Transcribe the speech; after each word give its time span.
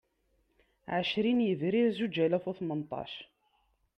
Ɛecrin 0.97 1.45
Yebrir 1.47 1.87
Zuǧ 1.97 2.15
alas 2.25 2.45
u 2.51 2.53
Tmenṭac 2.57 3.13